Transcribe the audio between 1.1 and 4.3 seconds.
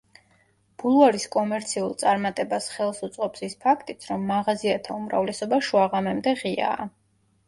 კომერციულ წარმატებას ხელს უწყობს ის ფაქტიც, რომ